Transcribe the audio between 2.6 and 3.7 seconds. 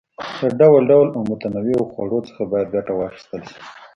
ګټه واخیستل شي.